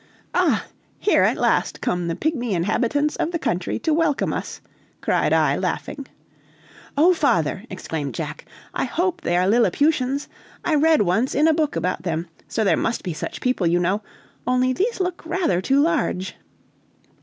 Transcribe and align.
"Ah! 0.33 0.65
here 0.97 1.21
at 1.21 1.37
last 1.37 1.79
come 1.79 2.07
the 2.07 2.15
pigmy 2.15 2.53
inhabitants 2.55 3.15
of 3.17 3.29
the 3.29 3.37
country 3.37 3.77
to 3.77 3.93
welcome 3.93 4.33
us!" 4.33 4.59
cried 4.99 5.31
I, 5.31 5.55
laughing. 5.55 6.07
"Oh, 6.97 7.13
father!" 7.13 7.65
exclaimed 7.69 8.15
Jack, 8.15 8.45
"I 8.73 8.85
hope 8.85 9.21
they 9.21 9.37
are 9.37 9.47
Lilliputians! 9.47 10.27
I 10.65 10.75
once 10.75 11.35
read 11.35 11.39
in 11.41 11.47
a 11.47 11.53
book 11.53 11.75
about 11.75 12.01
them, 12.01 12.27
so 12.47 12.63
there 12.63 12.75
must 12.77 13.03
be 13.03 13.13
such 13.13 13.41
people, 13.41 13.67
you 13.67 13.79
know, 13.79 14.01
only 14.47 14.73
these 14.73 14.99
look 14.99 15.23
rather 15.23 15.61
too 15.61 15.79
large." 15.79 16.35